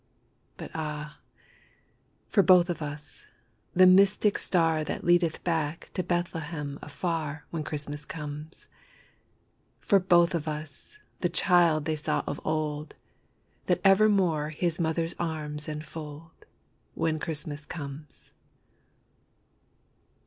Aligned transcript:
But 0.57 0.71
ah, 0.73 1.19
for 2.27 2.41
both 2.41 2.71
of 2.71 2.81
us 2.81 3.23
the 3.75 3.85
mystic 3.85 4.39
star 4.39 4.83
That 4.83 5.03
leadeth 5.03 5.43
back 5.43 5.91
to 5.93 6.01
Bethlehem 6.01 6.79
afar, 6.81 7.45
When 7.51 7.63
Christmas 7.63 8.03
comes. 8.03 8.65
For 9.79 9.99
both 9.99 10.33
of 10.33 10.47
us 10.47 10.97
the 11.19 11.29
child 11.29 11.85
they 11.85 11.95
saw 11.95 12.23
of 12.25 12.41
old, 12.43 12.95
That 13.67 13.79
evermore 13.83 14.49
his 14.49 14.79
mother's 14.79 15.13
arms 15.19 15.69
enfold, 15.69 16.45
When 16.95 17.19
Christmas 17.19 17.67
comes. 17.67 18.31